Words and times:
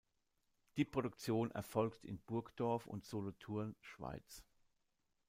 Die 0.77 0.83
Produktion 0.83 1.51
erfolgt 1.51 2.05
in 2.05 2.17
Burgdorf 2.21 2.87
und 2.87 3.05
Solothurn, 3.05 3.75
Schweiz. 3.81 4.43